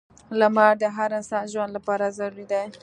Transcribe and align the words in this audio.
•لمر 0.39 0.73
د 0.81 0.83
هر 0.95 1.09
انسان 1.19 1.43
ژوند 1.53 1.71
لپاره 1.77 2.13
ضروری 2.17 2.45
دی. 2.51 2.63